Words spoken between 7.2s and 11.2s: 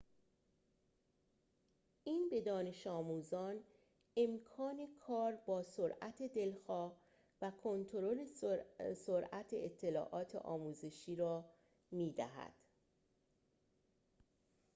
و کنترل سرعت اطلاعات آموزشی